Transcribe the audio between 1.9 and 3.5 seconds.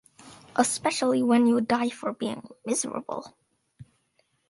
for being miserable.